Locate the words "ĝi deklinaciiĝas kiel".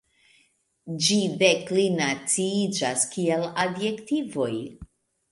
1.07-3.43